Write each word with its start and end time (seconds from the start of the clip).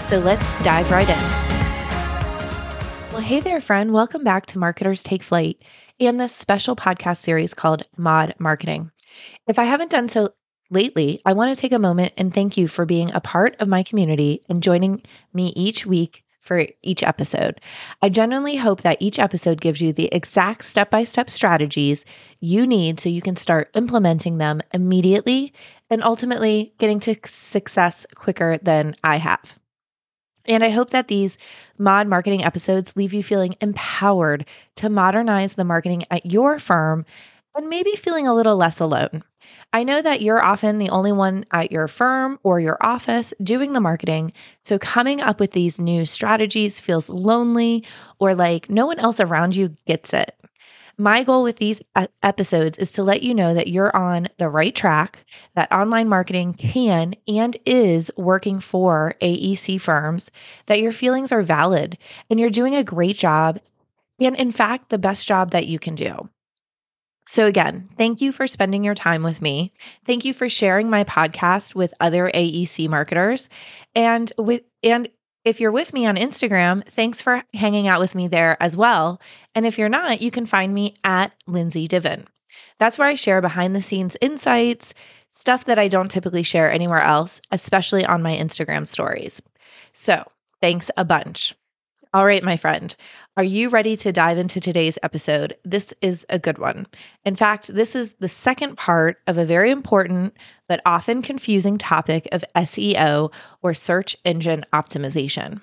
So 0.00 0.18
let's 0.18 0.64
dive 0.64 0.90
right 0.90 1.08
in. 1.08 1.14
Well, 3.12 3.20
hey 3.20 3.40
there, 3.40 3.60
friend. 3.60 3.92
Welcome 3.92 4.24
back 4.24 4.46
to 4.46 4.58
Marketers 4.58 5.02
Take 5.02 5.22
Flight 5.22 5.62
and 6.00 6.18
this 6.18 6.34
special 6.34 6.74
podcast 6.74 7.18
series 7.18 7.54
called 7.54 7.82
Mod 7.96 8.34
Marketing. 8.38 8.90
If 9.46 9.58
I 9.58 9.64
haven't 9.64 9.90
done 9.90 10.08
so 10.08 10.30
lately, 10.70 11.20
I 11.26 11.34
want 11.34 11.54
to 11.54 11.60
take 11.60 11.72
a 11.72 11.78
moment 11.78 12.14
and 12.16 12.32
thank 12.32 12.56
you 12.56 12.66
for 12.66 12.86
being 12.86 13.12
a 13.12 13.20
part 13.20 13.56
of 13.60 13.68
my 13.68 13.82
community 13.82 14.42
and 14.48 14.62
joining 14.62 15.02
me 15.34 15.52
each 15.54 15.86
week 15.86 16.24
for 16.40 16.66
each 16.82 17.02
episode. 17.02 17.60
I 18.00 18.08
genuinely 18.08 18.56
hope 18.56 18.80
that 18.82 19.00
each 19.00 19.18
episode 19.18 19.60
gives 19.60 19.80
you 19.80 19.92
the 19.92 20.08
exact 20.12 20.64
step 20.64 20.90
by 20.90 21.04
step 21.04 21.28
strategies 21.28 22.04
you 22.40 22.66
need 22.66 22.98
so 22.98 23.08
you 23.10 23.20
can 23.22 23.36
start 23.36 23.70
implementing 23.74 24.38
them 24.38 24.62
immediately 24.72 25.52
and 25.90 26.02
ultimately 26.02 26.72
getting 26.78 26.98
to 27.00 27.14
success 27.26 28.06
quicker 28.14 28.58
than 28.62 28.96
I 29.04 29.18
have. 29.18 29.59
And 30.46 30.64
I 30.64 30.70
hope 30.70 30.90
that 30.90 31.08
these 31.08 31.38
mod 31.78 32.06
marketing 32.06 32.44
episodes 32.44 32.96
leave 32.96 33.12
you 33.12 33.22
feeling 33.22 33.56
empowered 33.60 34.46
to 34.76 34.88
modernize 34.88 35.54
the 35.54 35.64
marketing 35.64 36.04
at 36.10 36.26
your 36.26 36.58
firm 36.58 37.04
and 37.54 37.68
maybe 37.68 37.92
feeling 37.92 38.26
a 38.26 38.34
little 38.34 38.56
less 38.56 38.80
alone. 38.80 39.22
I 39.72 39.84
know 39.84 40.02
that 40.02 40.20
you're 40.20 40.42
often 40.42 40.78
the 40.78 40.90
only 40.90 41.12
one 41.12 41.44
at 41.52 41.70
your 41.70 41.86
firm 41.86 42.38
or 42.42 42.58
your 42.58 42.76
office 42.80 43.32
doing 43.42 43.72
the 43.72 43.80
marketing. 43.80 44.32
So 44.62 44.78
coming 44.78 45.20
up 45.20 45.38
with 45.38 45.52
these 45.52 45.78
new 45.78 46.04
strategies 46.04 46.80
feels 46.80 47.08
lonely 47.08 47.84
or 48.18 48.34
like 48.34 48.68
no 48.68 48.86
one 48.86 48.98
else 48.98 49.20
around 49.20 49.54
you 49.54 49.76
gets 49.86 50.12
it. 50.12 50.34
My 51.00 51.24
goal 51.24 51.42
with 51.42 51.56
these 51.56 51.80
episodes 52.22 52.76
is 52.76 52.92
to 52.92 53.02
let 53.02 53.22
you 53.22 53.34
know 53.34 53.54
that 53.54 53.68
you're 53.68 53.96
on 53.96 54.28
the 54.36 54.50
right 54.50 54.74
track, 54.74 55.24
that 55.54 55.72
online 55.72 56.10
marketing 56.10 56.52
can 56.52 57.14
and 57.26 57.56
is 57.64 58.12
working 58.18 58.60
for 58.60 59.14
AEC 59.22 59.80
firms, 59.80 60.30
that 60.66 60.82
your 60.82 60.92
feelings 60.92 61.32
are 61.32 61.40
valid, 61.40 61.96
and 62.28 62.38
you're 62.38 62.50
doing 62.50 62.74
a 62.74 62.84
great 62.84 63.16
job, 63.16 63.60
and 64.18 64.36
in 64.36 64.52
fact, 64.52 64.90
the 64.90 64.98
best 64.98 65.26
job 65.26 65.52
that 65.52 65.66
you 65.66 65.78
can 65.78 65.94
do. 65.94 66.28
So, 67.26 67.46
again, 67.46 67.88
thank 67.96 68.20
you 68.20 68.30
for 68.30 68.46
spending 68.46 68.84
your 68.84 68.94
time 68.94 69.22
with 69.22 69.40
me. 69.40 69.72
Thank 70.04 70.26
you 70.26 70.34
for 70.34 70.50
sharing 70.50 70.90
my 70.90 71.04
podcast 71.04 71.74
with 71.74 71.94
other 72.00 72.30
AEC 72.34 72.90
marketers. 72.90 73.48
And 73.94 74.30
with 74.36 74.64
and 74.82 75.08
if 75.44 75.60
you're 75.60 75.72
with 75.72 75.92
me 75.92 76.06
on 76.06 76.16
Instagram, 76.16 76.86
thanks 76.90 77.22
for 77.22 77.42
hanging 77.54 77.88
out 77.88 78.00
with 78.00 78.14
me 78.14 78.28
there 78.28 78.62
as 78.62 78.76
well. 78.76 79.20
And 79.54 79.64
if 79.66 79.78
you're 79.78 79.88
not, 79.88 80.20
you 80.20 80.30
can 80.30 80.46
find 80.46 80.74
me 80.74 80.94
at 81.04 81.32
Lindsay 81.46 81.88
Diven. 81.88 82.26
That's 82.78 82.98
where 82.98 83.08
I 83.08 83.14
share 83.14 83.40
behind 83.40 83.74
the 83.74 83.82
scenes 83.82 84.16
insights, 84.20 84.94
stuff 85.28 85.64
that 85.66 85.78
I 85.78 85.88
don't 85.88 86.10
typically 86.10 86.42
share 86.42 86.70
anywhere 86.70 87.00
else, 87.00 87.40
especially 87.50 88.04
on 88.04 88.22
my 88.22 88.36
Instagram 88.36 88.86
stories. 88.86 89.40
So, 89.92 90.24
thanks 90.60 90.90
a 90.96 91.04
bunch. 91.04 91.54
All 92.12 92.26
right, 92.26 92.42
my 92.42 92.56
friend, 92.56 92.94
are 93.40 93.44
you 93.44 93.70
ready 93.70 93.96
to 93.96 94.12
dive 94.12 94.36
into 94.36 94.60
today's 94.60 94.98
episode? 95.02 95.56
This 95.64 95.94
is 96.02 96.26
a 96.28 96.38
good 96.38 96.58
one. 96.58 96.86
In 97.24 97.34
fact, 97.34 97.74
this 97.74 97.94
is 97.96 98.12
the 98.20 98.28
second 98.28 98.76
part 98.76 99.16
of 99.26 99.38
a 99.38 99.46
very 99.46 99.70
important 99.70 100.36
but 100.68 100.82
often 100.84 101.22
confusing 101.22 101.78
topic 101.78 102.28
of 102.32 102.44
SEO 102.54 103.32
or 103.62 103.72
search 103.72 104.14
engine 104.26 104.66
optimization. 104.74 105.58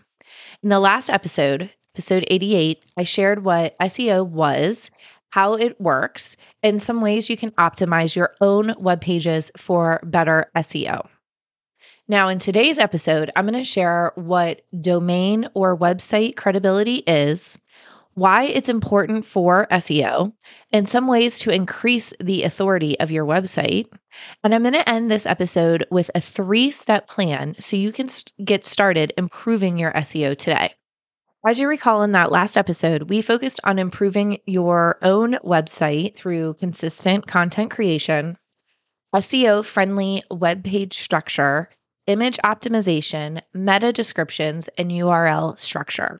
In 0.63 0.69
the 0.69 0.79
last 0.79 1.11
episode, 1.11 1.69
episode 1.93 2.25
88, 2.31 2.83
I 2.97 3.03
shared 3.03 3.43
what 3.43 3.77
SEO 3.77 4.27
was, 4.27 4.89
how 5.29 5.53
it 5.53 5.79
works, 5.79 6.35
and 6.63 6.81
some 6.81 6.99
ways 6.99 7.29
you 7.29 7.38
can 7.38 7.51
optimize 7.51 8.15
your 8.15 8.33
own 8.41 8.73
web 8.79 9.01
pages 9.01 9.51
for 9.55 9.99
better 10.03 10.49
SEO. 10.55 11.07
Now, 12.09 12.29
in 12.29 12.39
today's 12.39 12.77
episode, 12.77 13.29
I'm 13.35 13.45
going 13.45 13.61
to 13.61 13.65
share 13.65 14.13
what 14.15 14.61
domain 14.79 15.49
or 15.53 15.77
website 15.77 16.38
credibility 16.38 17.03
is, 17.05 17.57
why 18.17 18.45
it's 18.45 18.67
important 18.67 19.23
for 19.28 19.67
SEO, 19.69 20.33
and 20.73 20.89
some 20.89 21.05
ways 21.05 21.38
to 21.38 21.51
increase 21.51 22.11
the 22.19 22.41
authority 22.41 23.00
of 23.00 23.11
your 23.11 23.28
website. 23.28 23.85
And 24.44 24.55
I'm 24.55 24.63
going 24.63 24.73
to 24.73 24.89
end 24.89 25.11
this 25.11 25.28
episode 25.28 25.85
with 25.91 26.09
a 26.16 26.19
three 26.19 26.72
step 26.72 27.07
plan 27.07 27.56
so 27.59 27.75
you 27.75 27.91
can 27.91 28.07
get 28.44 28.66
started 28.66 29.13
improving 29.19 29.77
your 29.77 29.91
SEO 29.91 30.35
today. 30.35 30.73
As 31.45 31.59
you 31.59 31.67
recall 31.67 32.01
in 32.01 32.13
that 32.13 32.31
last 32.31 32.57
episode, 32.57 33.07
we 33.07 33.22
focused 33.22 33.59
on 33.63 33.77
improving 33.77 34.39
your 34.47 34.97
own 35.03 35.33
website 35.45 36.16
through 36.16 36.56
consistent 36.56 37.27
content 37.27 37.69
creation, 37.69 38.35
SEO 39.13 39.63
friendly 39.63 40.23
web 40.31 40.63
page 40.63 40.97
structure, 40.97 41.69
image 42.07 42.39
optimization, 42.44 43.44
meta 43.53 43.94
descriptions, 43.94 44.69
and 44.75 44.89
URL 44.89 45.59
structure. 45.59 46.19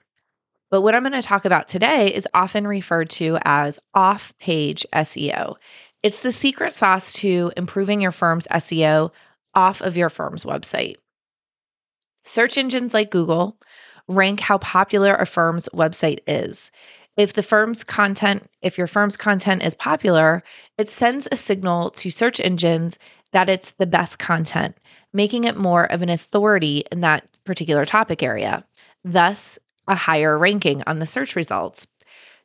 But 0.70 0.82
what 0.82 0.96
I'm 0.96 1.04
going 1.04 1.14
to 1.14 1.22
talk 1.22 1.46
about 1.46 1.68
today 1.68 2.14
is 2.14 2.28
often 2.34 2.68
referred 2.68 3.10
to 3.12 3.38
as 3.46 3.80
off 3.94 4.38
page 4.40 4.86
SEO. 4.94 5.56
It's 6.04 6.22
the 6.22 6.32
secret 6.32 6.74
sauce 6.74 7.14
to 7.14 7.52
improving 7.58 8.02
your 8.02 8.12
firm's 8.12 8.48
SEO 8.48 9.12
off 9.56 9.82
of 9.82 9.98
your 9.98 10.10
firm's 10.10 10.46
website. 10.46 10.96
Search 12.24 12.58
engines 12.58 12.94
like 12.94 13.12
Google 13.12 13.58
rank 14.08 14.40
how 14.40 14.58
popular 14.60 15.16
a 15.16 15.26
firm's 15.26 15.70
website 15.74 16.20
is. 16.28 16.72
If 17.16 17.34
the 17.34 17.44
firm's 17.44 17.84
content, 17.84 18.50
if 18.62 18.78
your 18.78 18.88
firm's 18.88 19.18
content 19.18 19.64
is 19.64 19.74
popular, 19.74 20.44
it 20.78 20.90
sends 20.90 21.28
a 21.32 21.36
signal 21.36 21.90
to 21.92 22.12
search 22.12 22.40
engines 22.40 23.00
that 23.32 23.50
it's 23.50 23.72
the 23.72 23.88
best 23.88 24.20
content 24.20 24.78
making 25.14 25.46
it 25.46 25.58
more 25.58 25.92
of 25.92 26.02
an 26.02 26.10
authority 26.10 26.84
in 26.92 27.02
that 27.02 27.28
particular 27.44 27.86
topic 27.86 28.22
area, 28.22 28.64
thus, 29.04 29.58
a 29.88 29.96
higher 29.96 30.38
ranking 30.38 30.84
on 30.88 31.00
the 31.00 31.06
search 31.06 31.36
results. 31.36 31.88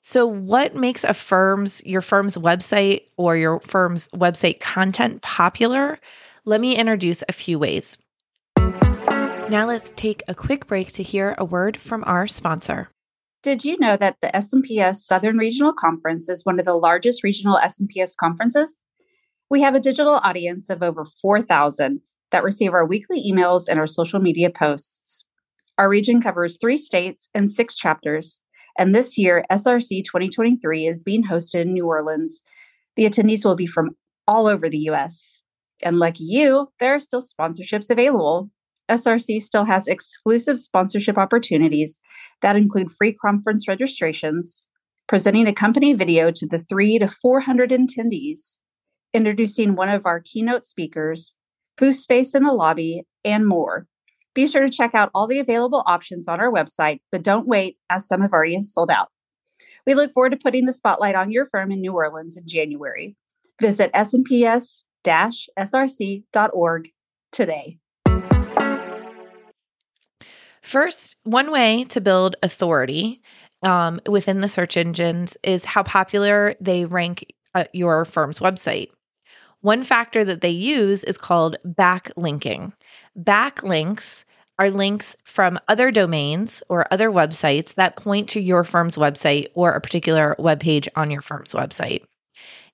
So, 0.01 0.27
what 0.27 0.75
makes 0.75 1.05
a 1.05 1.15
firm's 1.15 1.81
your 1.85 2.01
firm's 2.01 2.37
website 2.37 3.03
or 3.17 3.37
your 3.37 3.61
firm's 3.61 4.09
website 4.09 4.61
content 4.61 5.23
popular? 5.23 5.99
Let 6.45 6.61
me 6.61 6.75
introduce 6.75 7.23
a 7.29 7.33
few 7.33 7.59
ways. 7.59 7.99
Now 8.57 9.67
let's 9.67 9.93
take 9.97 10.23
a 10.27 10.35
quick 10.35 10.67
break 10.67 10.93
to 10.93 11.03
hear 11.03 11.35
a 11.39 11.45
word 11.45 11.77
from 11.77 12.03
our 12.07 12.27
sponsor. 12.27 12.89
Did 13.43 13.65
you 13.65 13.77
know 13.79 13.97
that 13.97 14.17
the 14.21 14.29
SMPS 14.29 14.97
Southern 14.99 15.37
Regional 15.37 15.73
Conference 15.73 16.29
is 16.29 16.45
one 16.45 16.59
of 16.59 16.65
the 16.65 16.75
largest 16.75 17.23
regional 17.23 17.59
SMPS 17.59 18.17
conferences? 18.17 18.81
We 19.51 19.61
have 19.61 19.75
a 19.75 19.81
digital 19.81 20.15
audience 20.15 20.71
of 20.71 20.83
over 20.83 21.05
4,000 21.05 22.01
that 22.31 22.45
receive 22.45 22.73
our 22.73 22.87
weekly 22.87 23.23
emails 23.23 23.65
and 23.69 23.79
our 23.79 23.87
social 23.87 24.21
media 24.21 24.49
posts. 24.49 25.25
Our 25.83 25.89
region 25.89 26.23
covers 26.23 26.59
three 26.61 26.77
states 26.77 27.29
and 27.35 27.51
six 27.51 27.75
chapters, 27.75 28.39
and 28.79 28.95
this 28.95 29.19
year, 29.19 29.45
SRC 29.51 30.05
2023 30.05 30.87
is 30.87 31.03
being 31.03 31.25
hosted 31.25 31.63
in 31.63 31.73
New 31.73 31.87
Orleans. 31.87 32.41
The 32.95 33.03
attendees 33.05 33.45
will 33.45 33.57
be 33.57 33.67
from 33.67 33.97
all 34.29 34.47
over 34.47 34.69
the 34.69 34.79
US. 34.91 35.43
And 35.83 35.99
like 35.99 36.21
you, 36.21 36.69
there 36.79 36.95
are 36.95 37.01
still 37.01 37.21
sponsorships 37.21 37.91
available. 37.91 38.49
SRC 38.89 39.43
still 39.43 39.65
has 39.65 39.89
exclusive 39.89 40.61
sponsorship 40.61 41.19
opportunities 41.19 42.01
that 42.43 42.55
include 42.55 42.93
free 42.93 43.13
conference 43.15 43.67
registrations, 43.67 44.69
presenting 45.09 45.49
a 45.49 45.53
company 45.53 45.95
video 45.95 46.31
to 46.31 46.47
the 46.47 46.61
three 46.61 46.97
to 47.01 47.09
400 47.09 47.71
attendees, 47.71 48.57
introducing 49.13 49.75
one 49.75 49.89
of 49.89 50.07
our 50.07 50.21
keynote 50.21 50.65
speakers, 50.65 51.35
booth 51.77 51.97
space 51.97 52.37
in 52.37 52.45
the 52.45 52.53
lobby, 52.53 53.03
and 53.25 53.49
more. 53.49 53.89
Be 54.35 54.47
sure 54.47 54.63
to 54.63 54.71
check 54.71 54.95
out 54.95 55.11
all 55.15 55.27
the 55.27 55.41
available 55.41 55.83
options 55.87 56.27
on 56.29 56.41
our 56.41 56.51
website, 56.51 57.01
but 57.11 57.23
don't 57.23 57.47
wait 57.47 57.77
as 57.91 58.09
some 58.09 58.23
have 58.23 58.33
already 58.33 58.61
sold 58.63 58.91
out. 58.91 59.09
We 59.87 59.95
look 59.95 60.13
forward 60.13 60.31
to 60.31 60.39
putting 60.39 60.67
the 60.67 60.73
spotlight 60.73 61.15
on 61.15 61.31
your 61.31 61.47
firm 61.47 61.71
in 61.71 61.81
New 61.81 61.93
Orleans 61.93 62.37
in 62.39 62.47
January. 62.47 63.17
Visit 63.61 63.93
smps-src.org 63.93 64.85
today. 67.33 67.79
First, 70.63 71.17
one 71.25 71.51
way 71.51 71.85
to 71.85 72.01
build 72.01 72.37
authority 72.43 73.21
um, 73.63 74.01
within 74.09 74.41
the 74.41 74.49
search 74.49 74.77
engines 74.77 75.37
is 75.43 75.65
how 75.65 75.83
popular 75.83 76.55
they 76.61 76.85
rank 76.85 77.27
uh, 77.55 77.65
your 77.73 78.05
firm's 78.05 78.39
website. 78.39 78.89
One 79.63 79.85
factor 79.85 80.25
that 80.25 80.41
they 80.41 80.51
use 80.51 81.05
is 81.05 81.17
called 81.17 81.57
backlinking. 81.65 82.73
Backlinks 83.17 84.25
are 84.59 84.71
links 84.71 85.17
from 85.25 85.59
other 85.69 85.93
domains 85.93 86.65
or 86.69 86.93
other 86.93 87.11
websites 87.11 87.75
that 87.75 87.97
point 87.97 88.29
to 88.31 88.41
your 88.41 88.65
firm's 88.65 88.97
website 88.97 89.47
or 89.55 89.73
a 89.73 89.81
particular 89.81 90.35
web 90.39 90.59
page 90.59 90.89
on 90.97 91.13
your 91.13 91.23
firm's 91.23 91.53
website. 91.53 92.03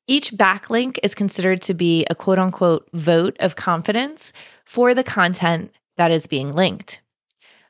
Each 0.06 0.32
backlink 0.32 0.98
is 1.02 1.14
considered 1.14 1.60
to 1.62 1.74
be 1.74 2.06
a 2.08 2.14
quote 2.14 2.38
unquote 2.38 2.88
vote 2.94 3.36
of 3.38 3.56
confidence 3.56 4.32
for 4.64 4.94
the 4.94 5.04
content 5.04 5.72
that 5.98 6.10
is 6.10 6.26
being 6.26 6.54
linked. 6.54 7.02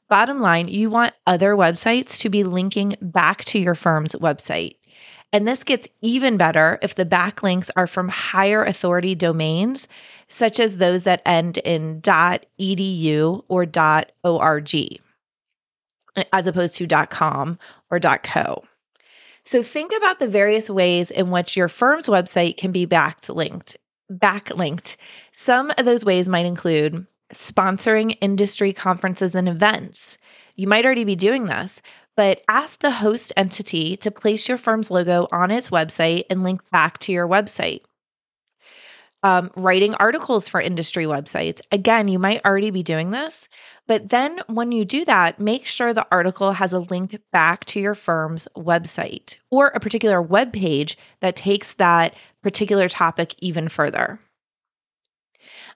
Bottom 0.08 0.40
line, 0.40 0.68
you 0.68 0.90
want 0.90 1.14
other 1.26 1.54
websites 1.54 2.20
to 2.20 2.30
be 2.30 2.44
linking 2.44 2.94
back 3.02 3.44
to 3.46 3.58
your 3.58 3.74
firm's 3.74 4.14
website. 4.14 4.76
And 5.32 5.46
this 5.46 5.62
gets 5.62 5.86
even 6.00 6.38
better 6.38 6.78
if 6.80 6.94
the 6.94 7.04
backlinks 7.04 7.68
are 7.76 7.86
from 7.86 8.08
higher 8.08 8.64
authority 8.64 9.14
domains, 9.14 9.86
such 10.28 10.58
as 10.58 10.76
those 10.78 11.02
that 11.02 11.20
end 11.26 11.58
in 11.58 12.00
.edu 12.00 13.44
or 13.48 13.66
.org, 14.24 15.00
as 16.32 16.46
opposed 16.46 16.76
to 16.76 17.06
.com 17.08 17.58
or 17.90 18.00
.co. 18.00 18.64
So 19.42 19.62
think 19.62 19.92
about 19.96 20.18
the 20.18 20.28
various 20.28 20.70
ways 20.70 21.10
in 21.10 21.30
which 21.30 21.56
your 21.56 21.68
firm's 21.68 22.06
website 22.06 22.56
can 22.56 22.72
be 22.72 22.86
backlinked. 22.86 23.76
Backlinked. 24.10 24.96
Some 25.32 25.72
of 25.76 25.84
those 25.84 26.04
ways 26.04 26.28
might 26.28 26.46
include 26.46 27.06
sponsoring 27.34 28.16
industry 28.22 28.72
conferences 28.72 29.34
and 29.34 29.48
events. 29.48 30.16
You 30.56 30.66
might 30.66 30.84
already 30.86 31.04
be 31.04 31.16
doing 31.16 31.44
this, 31.46 31.82
but 32.18 32.42
ask 32.48 32.80
the 32.80 32.90
host 32.90 33.32
entity 33.36 33.96
to 33.96 34.10
place 34.10 34.48
your 34.48 34.58
firm's 34.58 34.90
logo 34.90 35.28
on 35.30 35.52
its 35.52 35.70
website 35.70 36.24
and 36.28 36.42
link 36.42 36.60
back 36.72 36.98
to 36.98 37.12
your 37.12 37.28
website. 37.28 37.82
Um, 39.22 39.52
writing 39.54 39.94
articles 39.94 40.48
for 40.48 40.60
industry 40.60 41.04
websites. 41.04 41.60
Again, 41.70 42.08
you 42.08 42.18
might 42.18 42.44
already 42.44 42.72
be 42.72 42.82
doing 42.82 43.12
this, 43.12 43.48
but 43.86 44.08
then 44.08 44.40
when 44.48 44.72
you 44.72 44.84
do 44.84 45.04
that, 45.04 45.38
make 45.38 45.64
sure 45.64 45.94
the 45.94 46.08
article 46.10 46.50
has 46.50 46.72
a 46.72 46.80
link 46.80 47.16
back 47.30 47.64
to 47.66 47.78
your 47.78 47.94
firm's 47.94 48.48
website 48.56 49.36
or 49.52 49.68
a 49.68 49.80
particular 49.80 50.20
web 50.20 50.52
page 50.52 50.98
that 51.20 51.36
takes 51.36 51.74
that 51.74 52.16
particular 52.42 52.88
topic 52.88 53.36
even 53.38 53.68
further. 53.68 54.18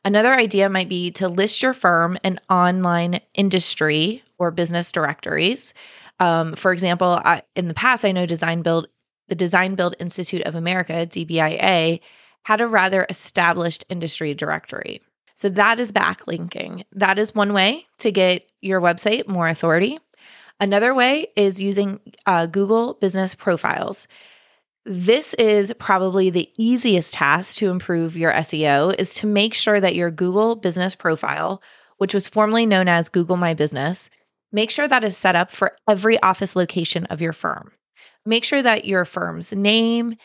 Another 0.05 0.35
idea 0.35 0.69
might 0.69 0.89
be 0.89 1.13
to 1.13 1.29
list 1.29 1.63
your 1.63 1.73
firm 1.73 2.19
in 2.25 2.41
online 2.51 3.21
industry 3.35 4.25
or 4.43 4.51
business 4.51 4.91
directories. 4.91 5.73
Um, 6.19 6.55
for 6.57 6.73
example, 6.73 7.21
I, 7.25 7.43
in 7.55 7.69
the 7.69 7.75
past, 7.75 8.05
I 8.05 8.11
know 8.11 8.27
Design 8.27 8.63
Build, 8.63 8.89
the 9.29 9.37
Design 9.37 9.77
Build 9.77 9.95
Institute 10.01 10.43
of 10.43 10.57
America, 10.57 11.07
DBIA, 11.07 12.01
had 12.43 12.61
a 12.61 12.67
rather 12.67 13.07
established 13.09 13.85
industry 13.89 14.35
directory. 14.35 15.01
So 15.37 15.49
that 15.51 15.79
is 15.79 15.93
backlinking. 15.93 16.83
That 16.93 17.21
is 17.21 17.37
one 17.37 17.53
way 17.53 17.87
to 17.99 18.11
get 18.11 18.51
your 18.61 18.81
website 18.81 19.29
more 19.29 19.47
authority. 19.47 20.01
Another 20.59 20.93
way 20.93 21.29
is 21.37 21.63
using 21.63 22.01
uh, 22.27 22.47
Google 22.47 22.95
Business 22.95 23.37
Profiles. 23.37 24.09
This 24.85 25.35
is 25.35 25.73
probably 25.79 26.31
the 26.31 26.51
easiest 26.59 27.15
task 27.15 27.59
to 27.59 27.71
improve 27.71 28.17
your 28.17 28.33
SEO 28.33 28.95
is 28.99 29.15
to 29.15 29.29
make 29.29 29.55
sure 29.55 29.81
that 29.81 29.95
your 29.95 30.11
Google 30.11 30.57
business 30.57 30.97
profile, 30.97 31.63
which 31.99 32.13
was 32.13 32.29
formerly 32.29 32.67
known 32.67 32.89
as 32.89 33.09
Google 33.09 33.37
My 33.37 33.55
Business, 33.55 34.11
make 34.53 34.71
sure 34.71 34.87
that 34.89 35.05
is 35.05 35.17
set 35.17 35.37
up 35.37 35.51
for 35.51 35.77
every 35.89 36.21
office 36.23 36.55
location 36.55 37.07
of 37.07 37.21
your 37.21 37.33
firm. 37.33 37.73
Make 38.25 38.45
sure 38.45 38.63
that 38.63 38.85
your 38.85 39.05
firm's 39.05 39.53
name, 39.53 40.17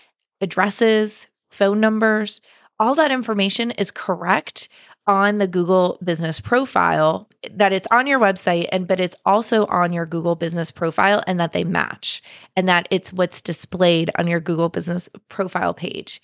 addresses, 0.42 1.28
phone 1.50 1.80
numbers, 1.80 2.42
all 2.80 2.94
that 2.96 3.12
information 3.12 3.72
is 3.72 3.90
correct 3.90 4.70
on 5.08 5.38
the 5.38 5.48
Google 5.48 5.98
business 6.04 6.40
profile 6.40 7.30
that 7.52 7.72
it's 7.72 7.88
on 7.92 8.08
your 8.08 8.20
website 8.20 8.68
and 8.72 8.88
but 8.88 9.00
it's 9.00 9.16
also 9.26 9.66
on 9.68 9.94
your 9.94 10.06
Google 10.06 10.36
business 10.36 10.70
profile 10.70 11.24
and 11.26 11.40
that 11.40 11.54
they 11.54 11.64
match 11.64 12.22
and 12.56 12.68
that 12.68 12.88
it's 12.92 13.14
what's 13.14 13.42
displayed 13.42 14.12
on 14.20 14.28
your 14.28 14.42
Google 14.42 14.70
business 14.70 15.10
profile 15.30 15.74
page. 15.74 16.22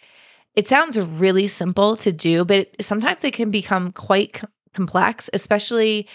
It 0.55 0.67
sounds 0.67 0.99
really 0.99 1.47
simple 1.47 1.95
to 1.97 2.11
do, 2.11 2.45
but 2.45 2.69
sometimes 2.81 3.23
it 3.23 3.33
can 3.33 3.49
become 3.49 3.91
quite 3.93 4.41
complex, 4.73 5.29
especially 5.33 6.07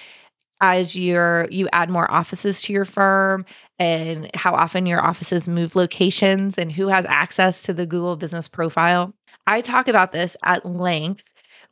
as 0.60 0.96
you're 0.96 1.46
you 1.50 1.68
add 1.72 1.90
more 1.90 2.10
offices 2.10 2.60
to 2.62 2.72
your 2.72 2.84
firm 2.84 3.44
and 3.78 4.30
how 4.34 4.54
often 4.54 4.86
your 4.86 5.04
offices 5.04 5.48
move 5.48 5.76
locations 5.76 6.58
and 6.58 6.72
who 6.72 6.88
has 6.88 7.04
access 7.08 7.62
to 7.62 7.72
the 7.72 7.86
Google 7.86 8.16
business 8.16 8.48
profile. 8.48 9.12
I 9.46 9.60
talk 9.60 9.88
about 9.88 10.12
this 10.12 10.36
at 10.44 10.66
length 10.66 11.22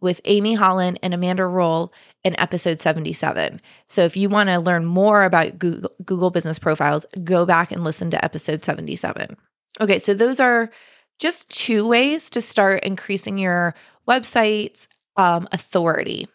with 0.01 0.21
Amy 0.25 0.55
Holland 0.55 0.99
and 1.03 1.15
Amanda 1.15 1.47
Roll 1.47 1.93
in 2.25 2.39
episode 2.39 2.81
77. 2.81 3.61
So 3.87 4.03
if 4.03 4.17
you 4.17 4.29
want 4.29 4.49
to 4.49 4.59
learn 4.59 4.85
more 4.85 5.25
about 5.25 5.59
Google, 5.59 5.91
Google 6.05 6.31
business 6.31 6.59
profiles, 6.59 7.07
go 7.25 7.47
back 7.47 7.71
and 7.71 7.85
listen 7.85 8.11
to 8.11 8.25
episode 8.25 8.65
77. 8.65 9.37
Okay, 9.81 9.99
so 9.99 10.15
those 10.15 10.41
are 10.41 10.71
just 11.19 11.49
two 11.51 11.87
ways 11.87 12.29
to 12.31 12.41
start 12.41 12.85
increasing 12.85 13.39
your 13.39 13.75
website's 14.09 14.89
um, 15.17 15.49
authority. 15.53 16.29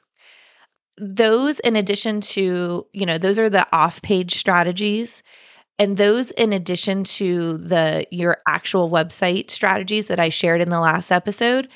Those, 0.97 1.59
in 1.61 1.75
addition 1.75 2.21
to, 2.21 2.85
you 2.93 3.05
know, 3.05 3.17
those 3.17 3.39
are 3.39 3.49
the 3.49 3.67
off 3.75 4.01
page 4.01 4.35
strategies. 4.35 5.23
And 5.79 5.97
those, 5.97 6.31
in 6.31 6.53
addition 6.53 7.03
to 7.05 7.57
the 7.57 8.05
your 8.11 8.37
actual 8.47 8.89
website 8.89 9.49
strategies 9.49 10.07
that 10.07 10.19
I 10.19 10.29
shared 10.29 10.61
in 10.61 10.69
the 10.69 10.79
last 10.79 11.11
episode, 11.11 11.69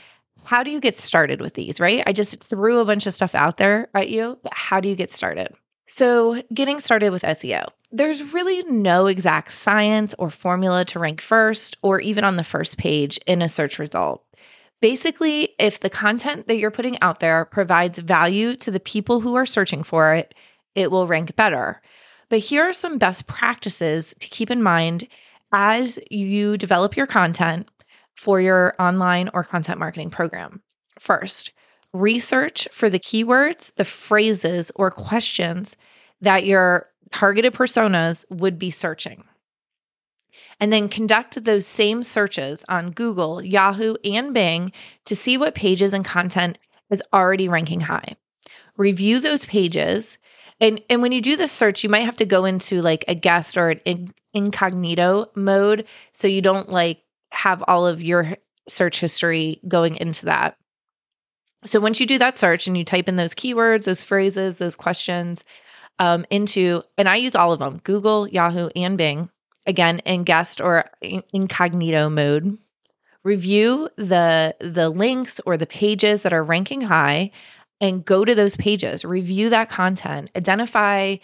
how 0.43 0.63
do 0.63 0.69
you 0.69 0.79
get 0.79 0.95
started 0.95 1.41
with 1.41 1.55
these, 1.55 1.79
right? 1.79 2.03
I 2.05 2.13
just 2.13 2.43
threw 2.43 2.79
a 2.79 2.85
bunch 2.85 3.07
of 3.07 3.13
stuff 3.13 3.33
out 3.33 3.57
there 3.57 3.87
at 3.95 4.09
you, 4.09 4.37
but 4.43 4.53
how 4.53 4.79
do 4.79 4.87
you 4.89 4.95
get 4.95 5.11
started? 5.11 5.47
So, 5.87 6.41
getting 6.53 6.79
started 6.79 7.11
with 7.11 7.23
SEO. 7.23 7.67
There's 7.91 8.33
really 8.33 8.63
no 8.63 9.05
exact 9.05 9.53
science 9.53 10.15
or 10.17 10.29
formula 10.29 10.83
to 10.85 10.99
rank 10.99 11.21
first 11.21 11.77
or 11.83 11.99
even 11.99 12.23
on 12.23 12.35
the 12.35 12.43
first 12.43 12.77
page 12.77 13.19
in 13.27 13.41
a 13.41 13.47
search 13.47 13.79
result. 13.79 14.23
Basically, 14.81 15.49
if 15.57 15.79
the 15.79 15.89
content 15.89 16.47
that 16.47 16.57
you're 16.57 16.71
putting 16.71 17.01
out 17.01 17.19
there 17.19 17.45
provides 17.45 17.97
value 17.97 18.55
to 18.57 18.71
the 18.71 18.79
people 18.79 19.21
who 19.21 19.35
are 19.35 19.45
searching 19.45 19.83
for 19.83 20.13
it, 20.13 20.33
it 20.75 20.91
will 20.91 21.07
rank 21.07 21.35
better. 21.35 21.81
But 22.29 22.39
here 22.39 22.63
are 22.63 22.73
some 22.73 22.97
best 22.97 23.27
practices 23.27 24.13
to 24.19 24.27
keep 24.27 24.51
in 24.51 24.61
mind 24.61 25.07
as 25.53 25.99
you 26.11 26.57
develop 26.57 26.97
your 26.97 27.07
content 27.07 27.69
for 28.15 28.41
your 28.41 28.75
online 28.79 29.29
or 29.33 29.43
content 29.43 29.79
marketing 29.79 30.09
program. 30.09 30.61
First, 30.99 31.51
research 31.93 32.67
for 32.71 32.89
the 32.89 32.99
keywords, 32.99 33.73
the 33.75 33.85
phrases, 33.85 34.71
or 34.75 34.91
questions 34.91 35.75
that 36.21 36.45
your 36.45 36.87
targeted 37.11 37.53
personas 37.53 38.25
would 38.29 38.57
be 38.59 38.69
searching. 38.69 39.23
And 40.59 40.71
then 40.71 40.89
conduct 40.89 41.43
those 41.43 41.67
same 41.67 42.01
searches 42.03 42.63
on 42.69 42.91
Google, 42.91 43.43
Yahoo, 43.43 43.95
and 44.03 44.33
Bing 44.33 44.71
to 45.05 45.15
see 45.15 45.37
what 45.37 45.55
pages 45.55 45.93
and 45.93 46.05
content 46.05 46.57
is 46.89 47.03
already 47.13 47.49
ranking 47.49 47.81
high. 47.81 48.15
Review 48.77 49.19
those 49.19 49.45
pages. 49.45 50.17
And, 50.61 50.81
and 50.89 51.01
when 51.01 51.11
you 51.11 51.21
do 51.21 51.35
this 51.35 51.51
search, 51.51 51.83
you 51.83 51.89
might 51.89 52.05
have 52.05 52.15
to 52.17 52.25
go 52.25 52.45
into 52.45 52.81
like 52.81 53.03
a 53.07 53.15
guest 53.15 53.57
or 53.57 53.75
an 53.85 54.13
incognito 54.33 55.29
mode 55.35 55.85
so 56.13 56.27
you 56.27 56.41
don't 56.41 56.69
like 56.69 57.01
have 57.31 57.63
all 57.67 57.85
of 57.85 58.01
your 58.01 58.37
search 58.67 58.99
history 58.99 59.59
going 59.67 59.95
into 59.95 60.25
that. 60.25 60.57
So 61.65 61.79
once 61.79 61.99
you 61.99 62.05
do 62.05 62.17
that 62.19 62.37
search 62.37 62.67
and 62.67 62.77
you 62.77 62.83
type 62.83 63.09
in 63.09 63.15
those 63.15 63.33
keywords, 63.33 63.85
those 63.85 64.03
phrases, 64.03 64.59
those 64.59 64.75
questions 64.75 65.43
um, 65.99 66.25
into, 66.29 66.83
and 66.97 67.09
I 67.09 67.15
use 67.15 67.35
all 67.35 67.51
of 67.51 67.59
them 67.59 67.79
Google, 67.83 68.27
Yahoo, 68.27 68.69
and 68.75 68.97
Bing, 68.97 69.29
again, 69.65 69.99
in 69.99 70.23
guest 70.23 70.61
or 70.61 70.89
incognito 71.33 72.09
mode. 72.09 72.57
Review 73.23 73.89
the 73.97 74.55
the 74.59 74.89
links 74.89 75.41
or 75.45 75.57
the 75.57 75.65
pages 75.65 76.21
that 76.21 76.33
are 76.33 76.43
ranking 76.43 76.81
high 76.81 77.31
and 77.81 78.05
go 78.05 78.23
to 78.23 78.35
those 78.35 78.55
pages 78.57 79.03
review 79.03 79.49
that 79.49 79.67
content 79.69 80.29
identify 80.35 81.15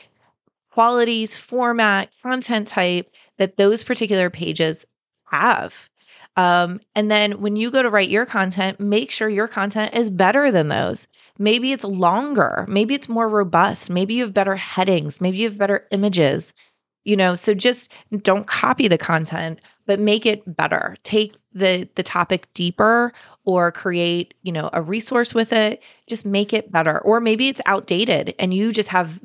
qualities 0.72 1.38
format 1.38 2.16
content 2.22 2.68
type 2.68 3.14
that 3.38 3.58
those 3.58 3.84
particular 3.84 4.30
pages 4.30 4.86
have 5.26 5.90
um, 6.38 6.80
and 6.96 7.12
then 7.12 7.42
when 7.42 7.56
you 7.56 7.72
go 7.72 7.82
to 7.82 7.90
write 7.90 8.10
your 8.10 8.26
content, 8.26 8.80
make 8.80 9.12
sure 9.12 9.28
your 9.28 9.48
content 9.48 9.94
is 9.94 10.10
better 10.10 10.50
than 10.50 10.70
those. 10.70 11.08
Maybe 11.38 11.74
it's 11.74 11.84
longer, 11.84 12.66
maybe 12.70 12.96
it's 12.96 13.10
more 13.10 13.28
robust, 13.28 13.90
maybe 13.90 14.14
you 14.14 14.24
have 14.24 14.34
better 14.34 14.56
headings, 14.56 15.20
maybe 15.20 15.40
you 15.40 15.50
have 15.50 15.58
better 15.58 15.88
images. 15.92 16.54
You 17.04 17.16
know, 17.16 17.34
so 17.34 17.56
just 17.56 17.92
don't 18.22 18.46
copy 18.46 18.88
the 18.88 18.98
content, 18.98 19.60
but 19.88 20.00
make 20.00 20.26
it 20.26 20.44
better. 20.56 20.96
Take 21.04 21.36
the 21.54 21.90
the 21.96 22.04
topic 22.04 22.48
deeper 22.54 23.12
or 23.44 23.72
create, 23.72 24.36
you 24.44 24.52
know, 24.52 24.70
a 24.74 24.82
resource 24.84 25.34
with 25.34 25.52
it. 25.52 25.82
Just 26.08 26.26
make 26.26 26.54
it 26.54 26.72
better. 26.72 27.00
Or 27.00 27.20
maybe 27.20 27.48
it's 27.48 27.62
outdated 27.66 28.36
and 28.38 28.54
you 28.54 28.72
just 28.72 28.90
have 28.90 29.20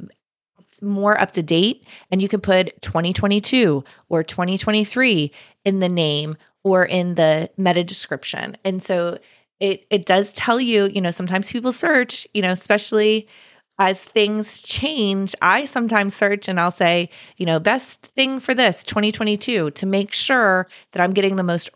more 0.83 1.21
up 1.21 1.31
to 1.33 1.43
date 1.43 1.85
and 2.11 2.21
you 2.23 2.29
can 2.29 2.41
put 2.41 2.81
2022 2.83 3.85
or 4.09 4.23
2023 4.23 5.31
in 5.65 5.81
the 5.81 5.89
name 5.89 6.37
or 6.65 6.85
in 6.85 7.15
the 7.15 7.51
meta 7.57 7.85
description. 7.85 8.57
And 8.65 8.83
so 8.83 9.19
it 9.61 9.87
it 9.91 10.07
does 10.07 10.33
tell 10.35 10.61
you, 10.61 10.87
you 10.87 11.01
know, 11.01 11.11
sometimes 11.11 11.51
people 11.53 11.73
search, 11.73 12.27
you 12.35 12.43
know, 12.43 12.51
especially 12.51 13.29
as 13.79 14.03
things 14.03 14.63
change, 14.63 15.35
I 15.43 15.65
sometimes 15.65 16.15
search 16.15 16.49
and 16.49 16.59
I'll 16.59 16.71
say, 16.71 17.11
you 17.37 17.47
know, 17.47 17.61
best 17.61 18.07
thing 18.17 18.41
for 18.41 18.55
this 18.55 18.83
2022 18.85 19.71
to 19.71 19.87
make 19.87 20.13
sure 20.13 20.67
that 20.93 21.03
I'm 21.03 21.13
getting 21.13 21.37
the 21.37 21.43
most 21.43 21.71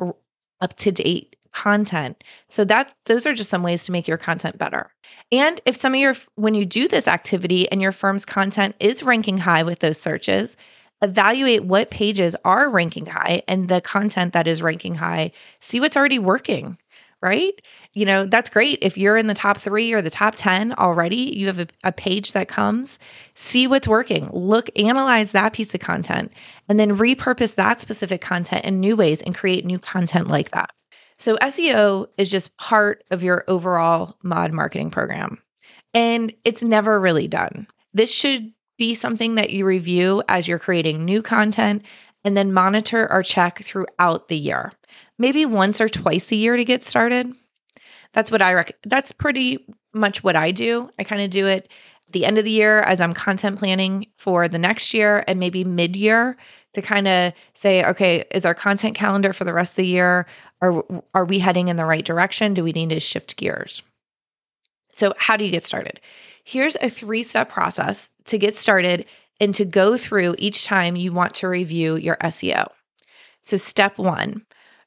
up 0.60 0.76
to 0.76 0.92
date 0.92 1.36
content. 1.52 2.22
So 2.48 2.64
that 2.64 2.94
those 3.06 3.26
are 3.26 3.34
just 3.34 3.50
some 3.50 3.62
ways 3.62 3.84
to 3.84 3.92
make 3.92 4.06
your 4.08 4.16
content 4.16 4.58
better. 4.58 4.90
And 5.32 5.60
if 5.66 5.76
some 5.76 5.94
of 5.94 6.00
your 6.00 6.14
when 6.36 6.54
you 6.54 6.64
do 6.64 6.88
this 6.88 7.08
activity 7.08 7.70
and 7.70 7.82
your 7.82 7.92
firm's 7.92 8.24
content 8.24 8.76
is 8.80 9.02
ranking 9.02 9.38
high 9.38 9.62
with 9.62 9.80
those 9.80 10.00
searches, 10.00 10.56
evaluate 11.02 11.64
what 11.64 11.90
pages 11.90 12.36
are 12.44 12.68
ranking 12.68 13.06
high 13.06 13.42
and 13.48 13.68
the 13.68 13.80
content 13.80 14.32
that 14.32 14.46
is 14.46 14.62
ranking 14.62 14.94
high. 14.94 15.32
See 15.60 15.80
what's 15.80 15.96
already 15.96 16.18
working, 16.18 16.78
right? 17.20 17.60
You 17.92 18.04
know, 18.04 18.24
that's 18.24 18.48
great. 18.48 18.78
If 18.82 18.96
you're 18.96 19.16
in 19.16 19.26
the 19.26 19.34
top 19.34 19.58
three 19.58 19.92
or 19.92 20.00
the 20.00 20.10
top 20.10 20.34
10 20.36 20.74
already, 20.74 21.36
you 21.36 21.48
have 21.48 21.58
a, 21.58 21.66
a, 21.82 21.90
page 21.90 22.34
that 22.34 22.46
comes, 22.46 23.00
see 23.34 23.66
what's 23.66 23.88
working, 23.88 24.30
look, 24.32 24.70
analyze 24.78 25.32
that 25.32 25.52
piece 25.52 25.74
of 25.74 25.80
content, 25.80 26.32
and 26.68 26.78
then 26.78 26.96
repurpose 26.96 27.56
that 27.56 27.80
specific 27.80 28.20
content 28.20 28.64
in 28.64 28.78
new 28.78 28.94
ways 28.94 29.22
and 29.22 29.34
create 29.34 29.64
new 29.64 29.78
content 29.78 30.28
like 30.28 30.52
that. 30.52 30.70
So, 31.18 31.36
SEO 31.38 32.06
is 32.16 32.30
just 32.30 32.56
part 32.58 33.02
of 33.10 33.24
your 33.24 33.44
overall 33.48 34.16
mod 34.22 34.52
marketing 34.52 34.90
program, 34.90 35.38
and 35.92 36.32
it's 36.44 36.62
never 36.62 37.00
really 37.00 37.26
done. 37.26 37.66
This 37.92 38.12
should 38.12 38.52
be 38.78 38.94
something 38.94 39.34
that 39.34 39.50
you 39.50 39.66
review 39.66 40.22
as 40.28 40.46
you're 40.46 40.60
creating 40.60 41.04
new 41.04 41.22
content 41.22 41.84
and 42.24 42.36
then 42.36 42.52
monitor 42.52 43.10
or 43.10 43.22
check 43.22 43.62
throughout 43.62 44.28
the 44.28 44.36
year. 44.36 44.72
Maybe 45.18 45.44
once 45.44 45.80
or 45.80 45.88
twice 45.88 46.30
a 46.32 46.36
year 46.36 46.56
to 46.56 46.64
get 46.64 46.82
started. 46.82 47.32
That's 48.12 48.30
what 48.30 48.42
I 48.42 48.54
reckon. 48.54 48.76
That's 48.84 49.12
pretty 49.12 49.64
much 49.92 50.22
what 50.24 50.36
I 50.36 50.50
do. 50.50 50.90
I 50.98 51.04
kind 51.04 51.22
of 51.22 51.30
do 51.30 51.46
it 51.46 51.70
the 52.12 52.26
end 52.26 52.38
of 52.38 52.44
the 52.44 52.50
year 52.50 52.80
as 52.82 53.00
I'm 53.00 53.14
content 53.14 53.58
planning 53.58 54.06
for 54.16 54.48
the 54.48 54.58
next 54.58 54.92
year 54.92 55.24
and 55.28 55.38
maybe 55.38 55.64
mid 55.64 55.96
year 55.96 56.36
to 56.74 56.82
kind 56.82 57.08
of 57.08 57.32
say, 57.54 57.84
okay, 57.84 58.24
is 58.32 58.44
our 58.44 58.54
content 58.54 58.94
calendar 58.94 59.32
for 59.32 59.44
the 59.44 59.52
rest 59.52 59.72
of 59.72 59.76
the 59.76 59.86
year? 59.86 60.26
Are, 60.60 60.84
are 61.14 61.24
we 61.24 61.38
heading 61.38 61.68
in 61.68 61.76
the 61.76 61.84
right 61.84 62.04
direction? 62.04 62.54
Do 62.54 62.64
we 62.64 62.72
need 62.72 62.90
to 62.90 63.00
shift 63.00 63.36
gears? 63.36 63.82
So, 64.92 65.14
how 65.18 65.36
do 65.36 65.44
you 65.44 65.50
get 65.50 65.64
started? 65.64 66.00
Here's 66.44 66.76
a 66.80 66.88
three 66.88 67.22
step 67.22 67.48
process 67.48 68.10
to 68.24 68.38
get 68.38 68.56
started 68.56 69.06
and 69.40 69.54
to 69.54 69.64
go 69.64 69.96
through 69.96 70.34
each 70.38 70.64
time 70.64 70.96
you 70.96 71.12
want 71.12 71.34
to 71.34 71.48
review 71.48 71.96
your 71.96 72.16
SEO. 72.16 72.68
So, 73.40 73.56
step 73.56 73.98
one 73.98 74.44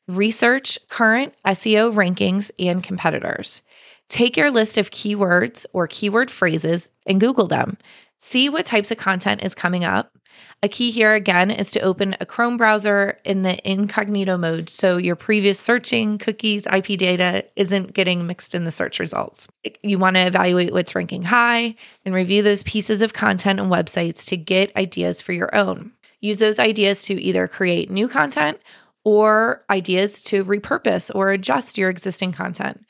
research 0.08 0.78
current 0.90 1.34
SEO 1.46 1.94
rankings 1.94 2.52
and 2.60 2.84
competitors. 2.84 3.62
Take 4.10 4.38
your 4.38 4.52
list 4.52 4.78
of 4.78 4.92
keywords 4.92 5.66
or 5.74 5.88
keyword 5.88 6.30
phrases 6.30 6.90
and 7.06 7.20
Google 7.20 7.48
them. 7.48 7.78
See 8.18 8.50
what 8.50 8.66
types 8.66 8.92
of 8.92 8.98
content 8.98 9.44
is 9.44 9.56
coming 9.56 9.84
up 9.84 10.14
a 10.62 10.70
key 10.70 10.92
here 10.92 11.14
again 11.14 11.52
is 11.52 11.72
to 11.72 11.82
open 11.82 12.16
a 12.20 12.26
Chrome 12.26 12.58
browser 12.58 13.20
in 13.26 13.42
the 13.42 13.60
incognito 13.70 14.38
mode 14.38 14.70
so 14.70 14.98
your 14.98 15.16
previous 15.16 15.60
searching, 15.60 16.18
cookies, 16.18 16.66
IP 16.68 16.98
data 16.98 17.44
isn't 17.56 17.94
getting 17.94 18.26
mixed 18.26 18.56
in 18.56 18.64
the 18.64 18.72
search 18.72 19.00
results. 19.00 19.48
You 19.82 20.00
want 20.00 20.16
to 20.16 20.26
evaluate 20.26 20.72
what's 20.72 20.96
ranking 20.96 21.24
high 21.24 21.76
and 22.06 22.16
review 22.16 22.42
those 22.42 22.64
pieces 22.64 23.02
of 23.02 23.14
content 23.14 23.60
and 23.60 23.72
websites 23.72 24.26
to 24.28 24.38
get 24.38 24.76
ideas 24.78 25.22
for 25.22 25.34
your 25.34 25.54
own. 25.54 25.92
Use 26.22 26.40
those 26.40 26.60
ideas 26.60 27.04
to 27.04 27.22
either 27.22 27.48
create 27.50 27.92
new 27.92 28.08
content 28.08 28.58
or 29.04 29.64
ideas 29.70 30.22
to 30.22 30.46
repurpose 30.46 31.12
or 31.14 31.32
adjust 31.32 31.78
your 31.78 31.90
existing 31.90 32.32
content. 32.32 32.86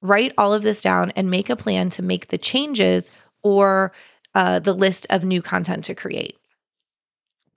Write 0.00 0.32
all 0.38 0.54
of 0.54 0.62
this 0.62 0.82
down 0.82 1.10
and 1.16 1.30
make 1.30 1.50
a 1.50 1.56
plan 1.56 1.90
to 1.90 2.02
make 2.02 2.28
the 2.28 2.38
changes 2.38 3.10
or 3.42 3.92
uh, 4.34 4.58
the 4.58 4.74
list 4.74 5.06
of 5.10 5.24
new 5.24 5.42
content 5.42 5.84
to 5.84 5.94
create. 5.94 6.36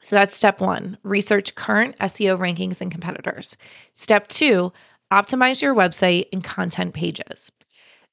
So 0.01 0.15
that's 0.15 0.35
step 0.35 0.59
one 0.59 0.97
research 1.03 1.53
current 1.55 1.95
SEO 1.99 2.37
rankings 2.37 2.81
and 2.81 2.91
competitors. 2.91 3.55
Step 3.91 4.27
two, 4.27 4.73
optimize 5.11 5.61
your 5.61 5.75
website 5.75 6.27
and 6.33 6.43
content 6.43 6.93
pages. 6.93 7.51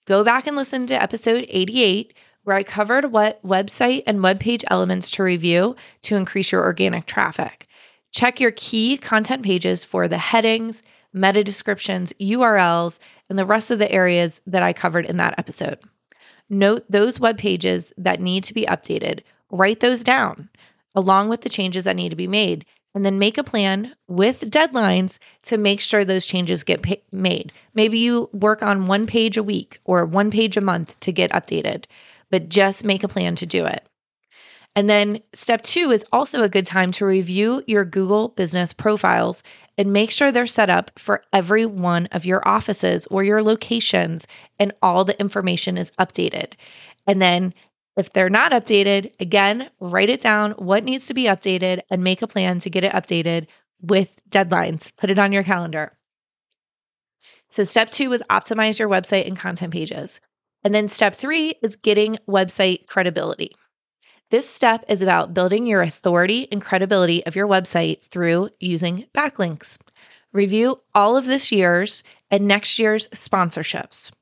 Go 0.07 0.23
back 0.23 0.47
and 0.47 0.57
listen 0.57 0.87
to 0.87 1.03
episode 1.03 1.47
88, 1.49 2.15
where 2.45 2.57
I 2.57 2.63
covered 2.63 3.13
what 3.13 3.43
website 3.43 4.03
and 4.07 4.23
web 4.23 4.41
page 4.41 4.65
elements 4.71 5.11
to 5.13 5.23
review 5.23 5.77
to 6.03 6.17
increase 6.17 6.53
your 6.53 6.63
organic 6.63 7.07
traffic. 7.07 7.67
Check 8.13 8.41
your 8.41 8.53
key 8.53 8.97
content 8.97 9.43
pages 9.43 9.85
for 9.85 10.09
the 10.09 10.19
headings, 10.19 10.83
meta 11.13 11.45
descriptions, 11.45 12.13
URLs, 12.21 12.99
and 13.29 13.39
the 13.39 13.47
rest 13.47 13.71
of 13.71 13.79
the 13.79 13.91
areas 13.93 14.41
that 14.47 14.63
I 14.63 14.73
covered 14.73 15.07
in 15.07 15.17
that 15.19 15.35
episode. 15.39 15.79
Note 16.51 16.85
those 16.89 17.21
web 17.21 17.39
pages 17.39 17.93
that 17.99 18.21
need 18.21 18.45
to 18.45 18.55
be 18.55 18.65
updated, 18.67 19.21
write 19.51 19.81
those 19.81 20.03
down 20.03 20.49
along 20.95 21.29
with 21.29 21.43
the 21.43 21.49
changes 21.49 21.85
that 21.85 21.97
need 21.97 22.09
to 22.09 22.17
be 22.17 22.27
made, 22.27 22.65
and 22.95 23.05
then 23.05 23.19
make 23.19 23.39
a 23.39 23.45
plan 23.45 23.95
with 24.09 24.41
deadlines 24.51 25.19
to 25.43 25.57
make 25.57 25.81
sure 25.81 26.05
those 26.05 26.27
changes 26.27 26.65
get 26.65 26.83
pa- 26.83 26.97
made. 27.13 27.53
Maybe 27.75 27.99
you 27.99 28.29
work 28.33 28.63
on 28.63 28.87
one 28.87 29.07
page 29.07 29.37
a 29.37 29.43
week 29.43 29.79
or 29.85 30.05
one 30.05 30.31
page 30.31 30.57
a 30.57 30.61
month 30.61 30.99
to 31.01 31.13
get 31.13 31.31
updated, 31.31 31.85
but 32.31 32.49
just 32.49 32.85
make 32.85 33.05
a 33.05 33.09
plan 33.09 33.37
to 33.37 33.47
do 33.47 33.65
it. 33.65 33.89
And 34.79 34.89
then 34.89 35.21
step 35.35 35.63
two 35.63 35.91
is 35.91 36.05
also 36.13 36.45
a 36.45 36.49
good 36.49 36.65
time 36.65 36.93
to 36.93 37.05
review 37.05 37.65
your 37.67 37.85
Google 37.85 38.29
business 38.29 38.73
profiles 38.73 39.43
and 39.77 39.93
make 39.93 40.13
sure 40.13 40.31
they're 40.31 40.47
set 40.47 40.71
up 40.71 40.93
for 40.97 41.21
every 41.33 41.67
one 41.67 42.07
of 42.13 42.25
your 42.25 42.47
offices 42.47 43.05
or 43.09 43.25
your 43.25 43.43
locations 43.43 44.25
and 44.61 44.73
all 44.81 45.05
the 45.05 45.19
information 45.19 45.77
is 45.77 45.91
updated. 45.99 46.53
And 47.09 47.21
then 47.21 47.55
if 47.97 48.13
they're 48.13 48.31
not 48.31 48.53
updated, 48.53 49.11
again, 49.19 49.69
write 49.81 50.11
it 50.11 50.21
down 50.21 50.53
what 50.53 50.85
needs 50.85 51.07
to 51.07 51.15
be 51.15 51.25
updated 51.25 51.81
and 51.91 52.05
make 52.05 52.23
a 52.23 52.29
plan 52.29 52.61
to 52.61 52.71
get 52.71 52.85
it 52.85 52.93
updated 52.93 53.49
with 53.81 54.15
deadlines. 54.31 54.93
Put 54.97 55.11
it 55.11 55.19
on 55.19 55.33
your 55.33 55.43
calendar. 55.43 55.91
So, 57.49 57.65
step 57.65 57.91
two 57.91 58.11
was 58.11 58.23
optimize 58.31 58.79
your 58.79 58.89
website 58.89 59.27
and 59.27 59.37
content 59.37 59.73
pages. 59.73 60.21
And 60.63 60.73
then 60.73 60.87
step 60.87 61.17
three 61.17 61.57
is 61.65 61.75
getting 61.75 62.19
website 62.29 62.87
credibility. 62.87 63.57
This 64.31 64.49
step 64.49 64.85
is 64.89 65.01
about 65.01 65.33
building 65.33 65.67
your 65.67 65.81
authority 65.81 66.49
and 66.53 66.61
credibility 66.61 67.25
of 67.25 67.35
your 67.35 67.49
website 67.49 68.03
through 68.03 68.51
using 68.61 69.07
backlinks. 69.15 69.79
Review 70.33 70.79
all 70.95 71.17
of 71.17 71.25
this 71.25 71.51
year's 71.51 72.03
and 72.31 72.47
next 72.47 72.79
year's 72.79 73.09
sponsorships. 73.09 74.13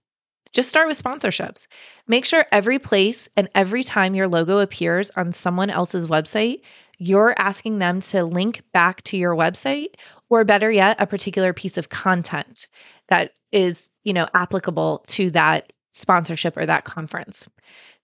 Just 0.52 0.68
start 0.68 0.86
with 0.86 1.02
sponsorships. 1.02 1.66
Make 2.06 2.24
sure 2.24 2.46
every 2.52 2.78
place 2.78 3.28
and 3.36 3.48
every 3.56 3.82
time 3.82 4.14
your 4.14 4.28
logo 4.28 4.58
appears 4.58 5.10
on 5.16 5.32
someone 5.32 5.70
else's 5.70 6.06
website, 6.06 6.60
you're 6.98 7.34
asking 7.36 7.80
them 7.80 8.00
to 8.00 8.24
link 8.24 8.62
back 8.72 9.02
to 9.02 9.16
your 9.16 9.34
website 9.34 9.96
or 10.30 10.44
better 10.44 10.70
yet 10.70 10.96
a 11.00 11.06
particular 11.06 11.52
piece 11.52 11.76
of 11.76 11.88
content 11.88 12.68
that 13.08 13.32
is, 13.50 13.90
you 14.04 14.12
know, 14.12 14.28
applicable 14.34 15.02
to 15.08 15.30
that 15.32 15.72
sponsorship 15.96 16.56
or 16.56 16.66
that 16.66 16.84
conference. 16.84 17.48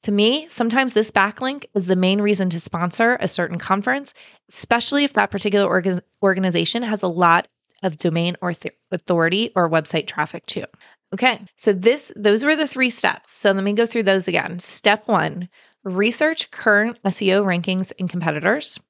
To 0.02 0.12
me, 0.12 0.48
sometimes 0.48 0.94
this 0.94 1.10
backlink 1.10 1.66
is 1.74 1.86
the 1.86 1.96
main 1.96 2.20
reason 2.20 2.50
to 2.50 2.60
sponsor 2.60 3.16
a 3.20 3.28
certain 3.28 3.58
conference, 3.58 4.14
especially 4.48 5.04
if 5.04 5.12
that 5.12 5.30
particular 5.30 5.68
orga- 5.68 6.00
organization 6.22 6.82
has 6.82 7.02
a 7.02 7.08
lot 7.08 7.48
of 7.82 7.98
domain 7.98 8.36
or 8.40 8.54
th- 8.54 8.74
authority 8.90 9.50
or 9.54 9.68
website 9.68 10.06
traffic 10.06 10.46
too. 10.46 10.64
Okay. 11.12 11.40
So 11.56 11.72
this 11.72 12.10
those 12.16 12.44
were 12.44 12.56
the 12.56 12.66
three 12.66 12.90
steps. 12.90 13.30
So 13.30 13.52
let 13.52 13.64
me 13.64 13.74
go 13.74 13.86
through 13.86 14.04
those 14.04 14.26
again. 14.26 14.58
Step 14.58 15.06
1, 15.06 15.48
research 15.84 16.50
current 16.50 16.98
SEO 17.04 17.44
rankings 17.44 17.92
and 17.98 18.08
competitors. 18.08 18.80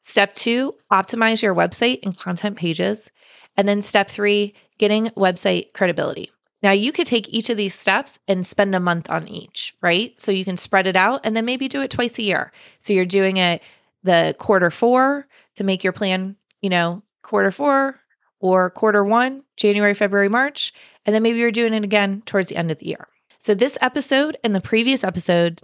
Step 0.00 0.34
2, 0.34 0.74
optimize 0.92 1.42
your 1.42 1.54
website 1.54 2.00
and 2.02 2.16
content 2.16 2.56
pages. 2.56 3.10
And 3.56 3.66
then 3.66 3.82
step 3.82 4.08
3, 4.08 4.54
getting 4.78 5.06
website 5.16 5.72
credibility. 5.72 6.30
Now, 6.64 6.70
you 6.70 6.92
could 6.92 7.06
take 7.06 7.28
each 7.28 7.50
of 7.50 7.58
these 7.58 7.74
steps 7.74 8.18
and 8.26 8.46
spend 8.46 8.74
a 8.74 8.80
month 8.80 9.10
on 9.10 9.28
each, 9.28 9.76
right? 9.82 10.18
So 10.18 10.32
you 10.32 10.46
can 10.46 10.56
spread 10.56 10.86
it 10.86 10.96
out 10.96 11.20
and 11.22 11.36
then 11.36 11.44
maybe 11.44 11.68
do 11.68 11.82
it 11.82 11.90
twice 11.90 12.18
a 12.18 12.22
year. 12.22 12.52
So 12.78 12.94
you're 12.94 13.04
doing 13.04 13.36
it 13.36 13.62
the 14.02 14.34
quarter 14.38 14.70
4 14.70 15.28
to 15.56 15.64
make 15.64 15.84
your 15.84 15.92
plan, 15.92 16.36
you 16.62 16.70
know, 16.70 17.02
quarter 17.20 17.50
4 17.50 18.00
or 18.40 18.70
quarter 18.70 19.04
1, 19.04 19.44
January, 19.58 19.92
February, 19.92 20.30
March, 20.30 20.72
and 21.04 21.14
then 21.14 21.22
maybe 21.22 21.38
you're 21.38 21.52
doing 21.52 21.74
it 21.74 21.84
again 21.84 22.22
towards 22.24 22.48
the 22.48 22.56
end 22.56 22.70
of 22.70 22.78
the 22.78 22.86
year. 22.86 23.08
So, 23.38 23.54
this 23.54 23.76
episode 23.82 24.38
and 24.42 24.54
the 24.54 24.60
previous 24.62 25.04
episode, 25.04 25.60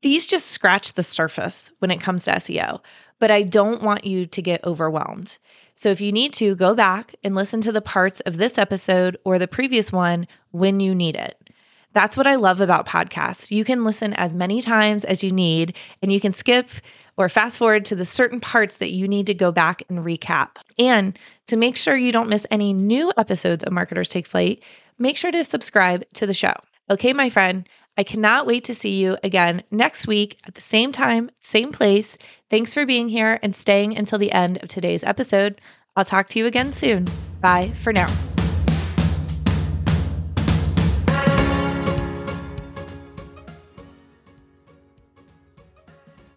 these 0.00 0.28
just 0.28 0.46
scratch 0.46 0.92
the 0.92 1.02
surface 1.02 1.72
when 1.80 1.90
it 1.90 2.00
comes 2.00 2.22
to 2.24 2.32
SEO, 2.34 2.80
but 3.18 3.32
I 3.32 3.42
don't 3.42 3.82
want 3.82 4.04
you 4.04 4.26
to 4.26 4.42
get 4.42 4.62
overwhelmed. 4.62 5.38
So, 5.74 5.90
if 5.90 6.00
you 6.00 6.12
need 6.12 6.32
to, 6.34 6.54
go 6.54 6.74
back 6.74 7.14
and 7.24 7.34
listen 7.34 7.60
to 7.62 7.72
the 7.72 7.80
parts 7.82 8.20
of 8.20 8.38
this 8.38 8.58
episode 8.58 9.18
or 9.24 9.38
the 9.38 9.48
previous 9.48 9.92
one 9.92 10.26
when 10.52 10.80
you 10.80 10.94
need 10.94 11.16
it. 11.16 11.50
That's 11.92 12.16
what 12.16 12.26
I 12.26 12.34
love 12.34 12.60
about 12.60 12.86
podcasts. 12.86 13.50
You 13.50 13.64
can 13.64 13.84
listen 13.84 14.14
as 14.14 14.34
many 14.34 14.62
times 14.62 15.04
as 15.04 15.22
you 15.22 15.30
need, 15.30 15.76
and 16.02 16.12
you 16.12 16.20
can 16.20 16.32
skip 16.32 16.68
or 17.16 17.28
fast 17.28 17.58
forward 17.58 17.84
to 17.86 17.94
the 17.94 18.04
certain 18.04 18.40
parts 18.40 18.78
that 18.78 18.90
you 18.90 19.06
need 19.06 19.26
to 19.26 19.34
go 19.34 19.52
back 19.52 19.82
and 19.88 20.00
recap. 20.00 20.56
And 20.78 21.16
to 21.46 21.56
make 21.56 21.76
sure 21.76 21.96
you 21.96 22.12
don't 22.12 22.28
miss 22.28 22.46
any 22.50 22.72
new 22.72 23.12
episodes 23.16 23.62
of 23.62 23.72
Marketers 23.72 24.08
Take 24.08 24.26
Flight, 24.26 24.62
make 24.98 25.16
sure 25.16 25.30
to 25.30 25.44
subscribe 25.44 26.04
to 26.14 26.26
the 26.26 26.34
show. 26.34 26.54
Okay, 26.90 27.12
my 27.12 27.30
friend, 27.30 27.68
I 27.96 28.04
cannot 28.04 28.46
wait 28.46 28.64
to 28.64 28.74
see 28.74 29.00
you 29.00 29.16
again 29.22 29.62
next 29.70 30.06
week 30.06 30.38
at 30.46 30.54
the 30.54 30.60
same 30.60 30.92
time, 30.92 31.30
same 31.40 31.72
place. 31.72 32.18
Thanks 32.50 32.74
for 32.74 32.86
being 32.86 33.08
here 33.08 33.38
and 33.42 33.54
staying 33.54 33.96
until 33.96 34.18
the 34.18 34.32
end 34.32 34.62
of 34.62 34.68
today's 34.68 35.04
episode. 35.04 35.60
I'll 35.96 36.04
talk 36.04 36.26
to 36.28 36.38
you 36.38 36.46
again 36.46 36.72
soon. 36.72 37.06
Bye 37.40 37.70
for 37.82 37.92
now. 37.92 38.08